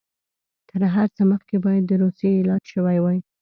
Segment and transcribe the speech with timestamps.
[0.69, 3.19] تر هر څه مخکې باید د روسیې علاج شوی وای.